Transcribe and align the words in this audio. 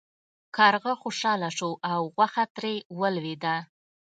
کارغه 0.57 0.93
خوشحاله 1.01 1.49
شو 1.57 1.69
او 1.91 2.01
غوښه 2.15 2.43
ترې 2.55 2.73
ولویده. 2.99 3.55